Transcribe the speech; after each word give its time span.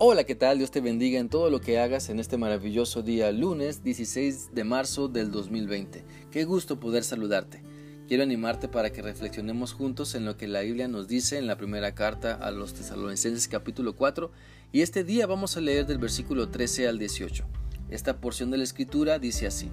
Hola, 0.00 0.22
¿qué 0.22 0.36
tal? 0.36 0.58
Dios 0.58 0.70
te 0.70 0.80
bendiga 0.80 1.18
en 1.18 1.28
todo 1.28 1.50
lo 1.50 1.60
que 1.60 1.80
hagas 1.80 2.08
en 2.08 2.20
este 2.20 2.36
maravilloso 2.36 3.02
día, 3.02 3.32
lunes 3.32 3.82
16 3.82 4.54
de 4.54 4.62
marzo 4.62 5.08
del 5.08 5.32
2020. 5.32 6.04
Qué 6.30 6.44
gusto 6.44 6.78
poder 6.78 7.02
saludarte. 7.02 7.64
Quiero 8.06 8.22
animarte 8.22 8.68
para 8.68 8.90
que 8.90 9.02
reflexionemos 9.02 9.72
juntos 9.72 10.14
en 10.14 10.24
lo 10.24 10.36
que 10.36 10.46
la 10.46 10.60
Biblia 10.60 10.86
nos 10.86 11.08
dice 11.08 11.36
en 11.36 11.48
la 11.48 11.56
primera 11.56 11.96
carta 11.96 12.34
a 12.34 12.52
los 12.52 12.74
tesalonicenses 12.74 13.48
capítulo 13.48 13.96
4 13.96 14.30
y 14.70 14.82
este 14.82 15.02
día 15.02 15.26
vamos 15.26 15.56
a 15.56 15.60
leer 15.60 15.84
del 15.84 15.98
versículo 15.98 16.48
13 16.48 16.86
al 16.86 17.00
18. 17.00 17.44
Esta 17.90 18.20
porción 18.20 18.52
de 18.52 18.58
la 18.58 18.64
escritura 18.64 19.18
dice 19.18 19.48
así. 19.48 19.68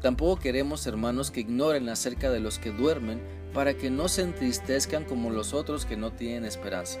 Tampoco 0.00 0.40
queremos, 0.40 0.86
hermanos, 0.86 1.30
que 1.30 1.40
ignoren 1.40 1.90
acerca 1.90 2.30
de 2.30 2.40
los 2.40 2.58
que 2.58 2.70
duermen, 2.70 3.20
para 3.52 3.74
que 3.74 3.90
no 3.90 4.08
se 4.08 4.22
entristezcan 4.22 5.04
como 5.04 5.28
los 5.28 5.52
otros 5.52 5.84
que 5.84 5.98
no 5.98 6.10
tienen 6.10 6.46
esperanza 6.46 7.00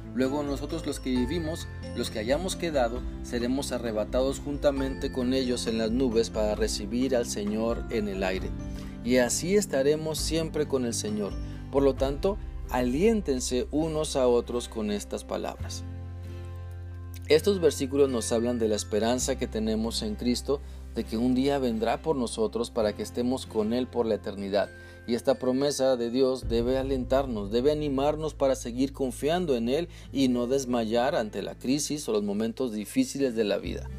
Luego 0.13 0.43
nosotros 0.43 0.85
los 0.85 0.99
que 0.99 1.09
vivimos, 1.09 1.67
los 1.95 2.11
que 2.11 2.19
hayamos 2.19 2.55
quedado, 2.55 3.01
seremos 3.23 3.71
arrebatados 3.71 4.39
juntamente 4.39 5.11
con 5.11 5.33
ellos 5.33 5.67
en 5.67 5.77
las 5.77 5.91
nubes 5.91 6.29
para 6.29 6.55
recibir 6.55 7.15
al 7.15 7.25
Señor 7.25 7.85
en 7.89 8.09
el 8.09 8.23
aire. 8.23 8.49
Y 9.05 9.17
así 9.17 9.55
estaremos 9.55 10.19
siempre 10.19 10.67
con 10.67 10.85
el 10.85 10.93
Señor. 10.93 11.33
Por 11.71 11.83
lo 11.83 11.95
tanto, 11.95 12.37
aliéntense 12.69 13.67
unos 13.71 14.15
a 14.15 14.27
otros 14.27 14.67
con 14.67 14.91
estas 14.91 15.23
palabras. 15.23 15.83
Estos 17.27 17.61
versículos 17.61 18.09
nos 18.09 18.31
hablan 18.33 18.59
de 18.59 18.67
la 18.67 18.75
esperanza 18.75 19.37
que 19.37 19.47
tenemos 19.47 20.03
en 20.03 20.15
Cristo, 20.15 20.61
de 20.93 21.05
que 21.05 21.15
un 21.15 21.33
día 21.33 21.57
vendrá 21.59 22.01
por 22.01 22.17
nosotros 22.17 22.69
para 22.69 22.93
que 22.93 23.03
estemos 23.03 23.45
con 23.45 23.71
Él 23.71 23.87
por 23.87 24.05
la 24.05 24.15
eternidad 24.15 24.69
y 25.07 25.15
esta 25.15 25.35
promesa 25.35 25.97
de 25.97 26.09
Dios 26.09 26.47
debe 26.47 26.77
alentarnos, 26.77 27.51
debe 27.51 27.71
animarnos 27.71 28.33
para 28.33 28.55
seguir 28.55 28.93
confiando 28.93 29.55
en 29.55 29.69
Él 29.69 29.89
y 30.11 30.27
no 30.27 30.47
desmayar 30.47 31.15
ante 31.15 31.41
la 31.41 31.55
crisis 31.55 32.07
o 32.07 32.11
los 32.11 32.23
momentos 32.23 32.71
difíciles 32.71 33.35
de 33.35 33.43
la 33.43 33.57
vida. 33.57 33.89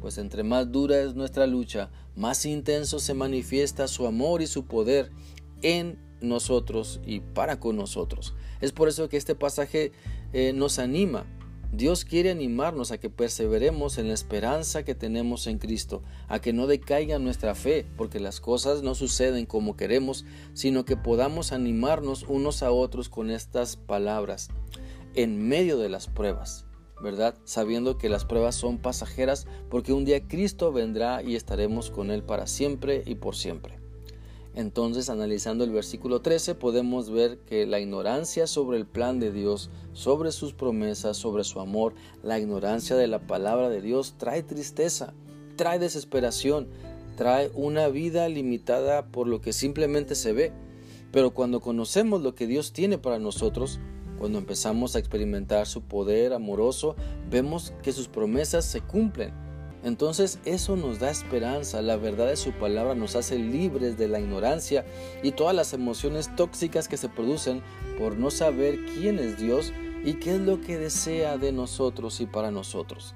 Pues 0.00 0.18
entre 0.18 0.42
más 0.42 0.70
dura 0.70 1.00
es 1.00 1.14
nuestra 1.14 1.46
lucha, 1.46 1.90
más 2.16 2.46
intenso 2.46 2.98
se 2.98 3.14
manifiesta 3.14 3.88
su 3.88 4.06
amor 4.06 4.42
y 4.42 4.46
su 4.46 4.64
poder 4.64 5.10
en 5.62 5.98
nosotros 6.20 7.00
y 7.04 7.20
para 7.20 7.60
con 7.60 7.76
nosotros. 7.76 8.34
Es 8.60 8.72
por 8.72 8.88
eso 8.88 9.08
que 9.08 9.16
este 9.16 9.34
pasaje 9.34 9.92
eh, 10.32 10.52
nos 10.52 10.78
anima 10.78 11.26
Dios 11.72 12.04
quiere 12.04 12.30
animarnos 12.30 12.90
a 12.90 12.98
que 12.98 13.10
perseveremos 13.10 13.98
en 13.98 14.08
la 14.08 14.14
esperanza 14.14 14.82
que 14.82 14.96
tenemos 14.96 15.46
en 15.46 15.58
Cristo, 15.58 16.02
a 16.26 16.40
que 16.40 16.52
no 16.52 16.66
decaiga 16.66 17.20
nuestra 17.20 17.54
fe, 17.54 17.86
porque 17.96 18.18
las 18.18 18.40
cosas 18.40 18.82
no 18.82 18.96
suceden 18.96 19.46
como 19.46 19.76
queremos, 19.76 20.24
sino 20.52 20.84
que 20.84 20.96
podamos 20.96 21.52
animarnos 21.52 22.24
unos 22.24 22.64
a 22.64 22.72
otros 22.72 23.08
con 23.08 23.30
estas 23.30 23.76
palabras 23.76 24.48
en 25.14 25.46
medio 25.46 25.78
de 25.78 25.88
las 25.88 26.08
pruebas, 26.08 26.66
¿verdad? 27.00 27.36
Sabiendo 27.44 27.98
que 27.98 28.08
las 28.08 28.24
pruebas 28.24 28.56
son 28.56 28.78
pasajeras, 28.78 29.46
porque 29.70 29.92
un 29.92 30.04
día 30.04 30.26
Cristo 30.26 30.72
vendrá 30.72 31.22
y 31.22 31.36
estaremos 31.36 31.90
con 31.90 32.10
Él 32.10 32.24
para 32.24 32.48
siempre 32.48 33.04
y 33.06 33.14
por 33.14 33.36
siempre. 33.36 33.79
Entonces, 34.54 35.08
analizando 35.10 35.62
el 35.62 35.70
versículo 35.70 36.22
13, 36.22 36.56
podemos 36.56 37.10
ver 37.10 37.38
que 37.38 37.66
la 37.66 37.78
ignorancia 37.78 38.48
sobre 38.48 38.78
el 38.78 38.86
plan 38.86 39.20
de 39.20 39.30
Dios, 39.30 39.70
sobre 39.92 40.32
sus 40.32 40.54
promesas, 40.54 41.16
sobre 41.16 41.44
su 41.44 41.60
amor, 41.60 41.94
la 42.22 42.38
ignorancia 42.38 42.96
de 42.96 43.06
la 43.06 43.20
palabra 43.20 43.68
de 43.68 43.80
Dios 43.80 44.14
trae 44.18 44.42
tristeza, 44.42 45.14
trae 45.54 45.78
desesperación, 45.78 46.66
trae 47.16 47.50
una 47.54 47.86
vida 47.88 48.28
limitada 48.28 49.06
por 49.06 49.28
lo 49.28 49.40
que 49.40 49.52
simplemente 49.52 50.16
se 50.16 50.32
ve. 50.32 50.52
Pero 51.12 51.30
cuando 51.32 51.60
conocemos 51.60 52.22
lo 52.22 52.34
que 52.34 52.48
Dios 52.48 52.72
tiene 52.72 52.98
para 52.98 53.20
nosotros, 53.20 53.78
cuando 54.18 54.38
empezamos 54.38 54.96
a 54.96 54.98
experimentar 54.98 55.66
su 55.66 55.82
poder 55.82 56.32
amoroso, 56.32 56.96
vemos 57.30 57.72
que 57.82 57.92
sus 57.92 58.08
promesas 58.08 58.64
se 58.64 58.80
cumplen 58.80 59.32
entonces 59.82 60.38
eso 60.44 60.76
nos 60.76 60.98
da 60.98 61.10
esperanza, 61.10 61.80
la 61.80 61.96
verdad 61.96 62.28
de 62.28 62.36
su 62.36 62.52
palabra 62.52 62.94
nos 62.94 63.16
hace 63.16 63.38
libres 63.38 63.96
de 63.96 64.08
la 64.08 64.20
ignorancia 64.20 64.84
y 65.22 65.32
todas 65.32 65.54
las 65.54 65.72
emociones 65.72 66.34
tóxicas 66.36 66.86
que 66.86 66.98
se 66.98 67.08
producen 67.08 67.62
por 67.98 68.18
no 68.18 68.30
saber 68.30 68.78
quién 68.84 69.18
es 69.18 69.38
Dios 69.38 69.72
y 70.04 70.14
qué 70.14 70.34
es 70.34 70.40
lo 70.40 70.60
que 70.60 70.78
desea 70.78 71.38
de 71.38 71.52
nosotros 71.52 72.20
y 72.20 72.26
para 72.26 72.50
nosotros. 72.50 73.14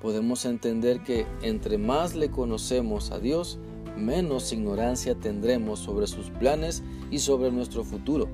Podemos 0.00 0.44
entender 0.44 1.02
que 1.02 1.26
entre 1.42 1.78
más 1.78 2.14
le 2.14 2.30
conocemos 2.30 3.10
a 3.10 3.18
Dios, 3.18 3.58
menos 3.96 4.52
ignorancia 4.52 5.14
tendremos 5.14 5.78
sobre 5.78 6.08
sus 6.08 6.30
planes 6.30 6.82
y 7.10 7.20
sobre 7.20 7.52
nuestro 7.52 7.84
futuro 7.84 8.28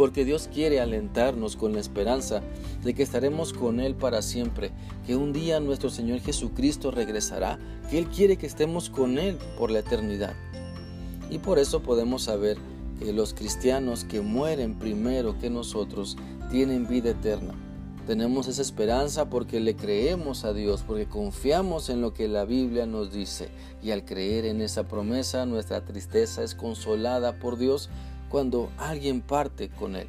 porque 0.00 0.24
Dios 0.24 0.48
quiere 0.50 0.80
alentarnos 0.80 1.56
con 1.56 1.74
la 1.74 1.80
esperanza 1.80 2.40
de 2.82 2.94
que 2.94 3.02
estaremos 3.02 3.52
con 3.52 3.80
Él 3.80 3.94
para 3.94 4.22
siempre, 4.22 4.70
que 5.06 5.14
un 5.14 5.34
día 5.34 5.60
nuestro 5.60 5.90
Señor 5.90 6.20
Jesucristo 6.20 6.90
regresará, 6.90 7.58
que 7.90 7.98
Él 7.98 8.06
quiere 8.06 8.38
que 8.38 8.46
estemos 8.46 8.88
con 8.88 9.18
Él 9.18 9.36
por 9.58 9.70
la 9.70 9.80
eternidad. 9.80 10.32
Y 11.28 11.36
por 11.36 11.58
eso 11.58 11.82
podemos 11.82 12.22
saber 12.22 12.56
que 12.98 13.12
los 13.12 13.34
cristianos 13.34 14.04
que 14.04 14.22
mueren 14.22 14.78
primero 14.78 15.38
que 15.38 15.50
nosotros 15.50 16.16
tienen 16.50 16.88
vida 16.88 17.10
eterna. 17.10 17.52
Tenemos 18.06 18.48
esa 18.48 18.62
esperanza 18.62 19.28
porque 19.28 19.60
le 19.60 19.76
creemos 19.76 20.44
a 20.44 20.54
Dios, 20.54 20.82
porque 20.86 21.06
confiamos 21.06 21.90
en 21.90 22.00
lo 22.00 22.14
que 22.14 22.26
la 22.26 22.46
Biblia 22.46 22.86
nos 22.86 23.12
dice. 23.12 23.50
Y 23.82 23.90
al 23.90 24.06
creer 24.06 24.46
en 24.46 24.62
esa 24.62 24.88
promesa, 24.88 25.44
nuestra 25.44 25.84
tristeza 25.84 26.42
es 26.42 26.54
consolada 26.54 27.38
por 27.38 27.58
Dios 27.58 27.90
cuando 28.30 28.70
alguien 28.78 29.20
parte 29.20 29.68
con 29.68 29.96
Él, 29.96 30.08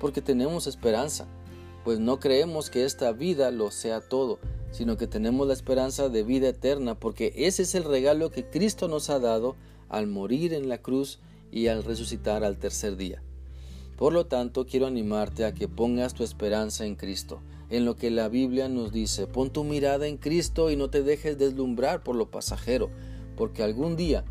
porque 0.00 0.22
tenemos 0.22 0.66
esperanza, 0.66 1.26
pues 1.84 2.00
no 2.00 2.18
creemos 2.18 2.70
que 2.70 2.84
esta 2.84 3.12
vida 3.12 3.50
lo 3.50 3.70
sea 3.70 4.00
todo, 4.00 4.38
sino 4.72 4.96
que 4.96 5.06
tenemos 5.06 5.46
la 5.46 5.52
esperanza 5.52 6.08
de 6.08 6.22
vida 6.22 6.48
eterna, 6.48 6.98
porque 6.98 7.32
ese 7.36 7.62
es 7.62 7.74
el 7.74 7.84
regalo 7.84 8.30
que 8.30 8.48
Cristo 8.48 8.88
nos 8.88 9.10
ha 9.10 9.18
dado 9.18 9.56
al 9.88 10.06
morir 10.06 10.54
en 10.54 10.68
la 10.68 10.78
cruz 10.78 11.20
y 11.52 11.66
al 11.66 11.84
resucitar 11.84 12.44
al 12.44 12.58
tercer 12.58 12.96
día. 12.96 13.22
Por 13.96 14.12
lo 14.12 14.26
tanto, 14.26 14.64
quiero 14.66 14.86
animarte 14.86 15.44
a 15.44 15.52
que 15.52 15.68
pongas 15.68 16.14
tu 16.14 16.24
esperanza 16.24 16.86
en 16.86 16.94
Cristo, 16.96 17.42
en 17.68 17.84
lo 17.84 17.96
que 17.96 18.10
la 18.10 18.28
Biblia 18.28 18.68
nos 18.68 18.92
dice. 18.92 19.26
Pon 19.26 19.50
tu 19.50 19.64
mirada 19.64 20.06
en 20.06 20.16
Cristo 20.16 20.70
y 20.70 20.76
no 20.76 20.88
te 20.88 21.02
dejes 21.02 21.36
deslumbrar 21.36 22.02
por 22.02 22.16
lo 22.16 22.30
pasajero, 22.30 22.90
porque 23.36 23.62
algún 23.62 23.96
día 23.96 24.24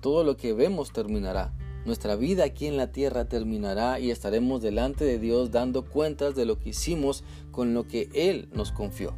todo 0.00 0.22
lo 0.22 0.36
que 0.36 0.52
vemos 0.52 0.92
terminará, 0.92 1.52
nuestra 1.86 2.16
vida 2.16 2.44
aquí 2.44 2.66
en 2.66 2.76
la 2.76 2.90
tierra 2.90 3.28
terminará 3.28 4.00
y 4.00 4.10
estaremos 4.10 4.60
delante 4.60 5.04
de 5.04 5.20
Dios 5.20 5.52
dando 5.52 5.84
cuentas 5.84 6.34
de 6.34 6.44
lo 6.44 6.58
que 6.58 6.70
hicimos 6.70 7.22
con 7.52 7.74
lo 7.74 7.86
que 7.86 8.10
Él 8.12 8.48
nos 8.52 8.72
confió. 8.72 9.14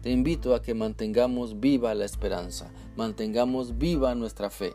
Te 0.00 0.10
invito 0.10 0.54
a 0.54 0.62
que 0.62 0.74
mantengamos 0.74 1.58
viva 1.58 1.94
la 1.94 2.04
esperanza, 2.04 2.72
mantengamos 2.96 3.78
viva 3.78 4.14
nuestra 4.14 4.48
fe. 4.48 4.74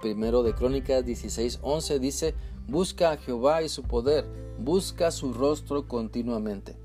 Primero 0.00 0.44
de 0.44 0.54
Crónicas 0.54 1.04
16:11 1.04 1.98
dice, 1.98 2.34
busca 2.68 3.10
a 3.10 3.16
Jehová 3.16 3.62
y 3.62 3.68
su 3.68 3.82
poder, 3.82 4.24
busca 4.58 5.10
su 5.10 5.32
rostro 5.32 5.88
continuamente. 5.88 6.76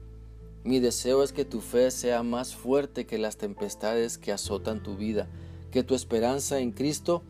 Mi 0.63 0.79
deseo 0.79 1.23
es 1.23 1.31
que 1.31 1.45
tu 1.45 1.61
fe 1.61 1.91
sea 1.91 2.23
más 2.23 2.55
fuerte 2.55 3.05
que 3.05 3.19
las 3.19 3.37
tempestades 3.37 4.17
que 4.17 4.31
azotan 4.31 4.81
tu 4.81 4.97
vida, 4.97 5.29
que 5.69 5.83
tu 5.83 5.93
esperanza 5.93 6.59
en 6.59 6.71
Cristo 6.71 7.23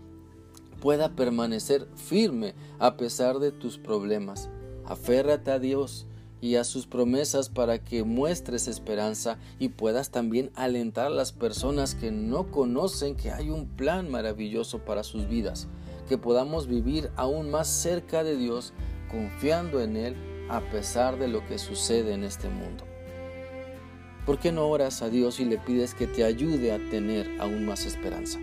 pueda 0.79 1.15
permanecer 1.15 1.87
firme 1.95 2.55
a 2.79 2.97
pesar 2.97 3.39
de 3.39 3.51
tus 3.51 3.77
problemas. 3.77 4.49
Aférrate 4.85 5.51
a 5.51 5.59
Dios 5.59 6.07
y 6.41 6.55
a 6.55 6.63
sus 6.63 6.87
promesas 6.87 7.49
para 7.49 7.83
que 7.83 8.03
muestres 8.03 8.67
esperanza 8.67 9.37
y 9.59 9.69
puedas 9.69 10.09
también 10.09 10.51
alentar 10.55 11.07
a 11.07 11.09
las 11.09 11.31
personas 11.31 11.95
que 11.95 12.11
no 12.11 12.49
conocen 12.49 13.15
que 13.15 13.31
hay 13.31 13.49
un 13.49 13.67
plan 13.67 14.09
maravilloso 14.09 14.79
para 14.79 15.03
sus 15.03 15.27
vidas, 15.27 15.67
que 16.07 16.17
podamos 16.17 16.67
vivir 16.67 17.11
aún 17.15 17.51
más 17.51 17.67
cerca 17.67 18.23
de 18.23 18.37
Dios 18.37 18.73
confiando 19.11 19.81
en 19.81 19.97
Él 19.97 20.15
a 20.49 20.61
pesar 20.61 21.19
de 21.19 21.27
lo 21.27 21.45
que 21.45 21.59
sucede 21.59 22.13
en 22.13 22.23
este 22.23 22.49
mundo. 22.49 22.85
¿Por 24.25 24.39
qué 24.39 24.51
no 24.51 24.67
oras 24.67 25.01
a 25.01 25.09
Dios 25.09 25.39
y 25.39 25.45
le 25.45 25.57
pides 25.57 25.93
que 25.93 26.07
te 26.07 26.23
ayude 26.23 26.71
a 26.71 26.89
tener 26.89 27.41
aún 27.41 27.65
más 27.65 27.85
esperanza? 27.85 28.39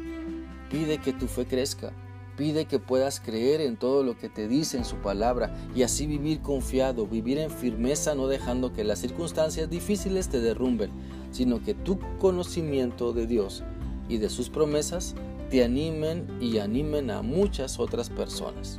Pide 0.70 0.98
que 0.98 1.12
tu 1.12 1.28
fe 1.28 1.46
crezca, 1.46 1.92
Pide 2.36 2.66
que 2.66 2.78
puedas 2.78 3.20
creer 3.20 3.60
en 3.60 3.76
todo 3.76 4.02
lo 4.02 4.18
que 4.18 4.28
te 4.28 4.46
dice 4.46 4.76
en 4.76 4.84
su 4.84 4.96
palabra 4.96 5.54
y 5.74 5.82
así 5.82 6.06
vivir 6.06 6.40
confiado, 6.40 7.06
vivir 7.06 7.38
en 7.38 7.50
firmeza, 7.50 8.14
no 8.14 8.28
dejando 8.28 8.72
que 8.72 8.84
las 8.84 8.98
circunstancias 8.98 9.70
difíciles 9.70 10.28
te 10.28 10.40
derrumben, 10.40 10.90
sino 11.32 11.62
que 11.62 11.74
tu 11.74 11.98
conocimiento 12.18 13.12
de 13.12 13.26
Dios 13.26 13.62
y 14.08 14.18
de 14.18 14.28
sus 14.28 14.50
promesas 14.50 15.14
te 15.50 15.64
animen 15.64 16.26
y 16.40 16.58
animen 16.58 17.10
a 17.10 17.22
muchas 17.22 17.78
otras 17.78 18.10
personas. 18.10 18.78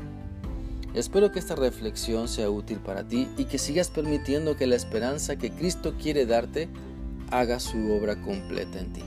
Espero 0.93 1.31
que 1.31 1.39
esta 1.39 1.55
reflexión 1.55 2.27
sea 2.27 2.49
útil 2.49 2.77
para 2.77 3.07
ti 3.07 3.27
y 3.37 3.45
que 3.45 3.57
sigas 3.57 3.89
permitiendo 3.89 4.55
que 4.55 4.67
la 4.67 4.75
esperanza 4.75 5.35
que 5.37 5.51
Cristo 5.51 5.95
quiere 6.01 6.25
darte 6.25 6.69
haga 7.31 7.59
su 7.59 7.91
obra 7.91 8.21
completa 8.21 8.79
en 8.79 8.93
ti. 8.93 9.03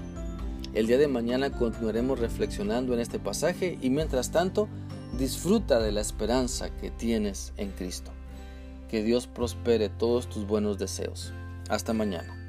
El 0.73 0.87
día 0.87 0.99
de 0.99 1.09
mañana 1.09 1.51
continuaremos 1.51 2.21
reflexionando 2.21 2.95
en 2.95 3.01
este 3.01 3.19
pasaje 3.19 3.77
y 3.83 3.91
mientras 3.91 4.31
tanto 4.31 4.69
disfruta 5.19 5.81
de 5.81 5.91
la 5.91 6.01
esperanza 6.01 6.71
que 6.77 6.91
tienes 6.91 7.53
en 7.57 7.71
Cristo. 7.73 8.13
Que 8.89 9.03
Dios 9.03 9.27
prospere 9.27 9.89
todos 9.89 10.29
tus 10.29 10.47
buenos 10.47 10.79
deseos. 10.79 11.33
Hasta 11.69 11.93
mañana. 11.93 12.40